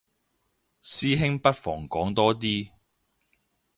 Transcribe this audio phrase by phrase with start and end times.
[0.81, 2.71] 師兄不妨講多啲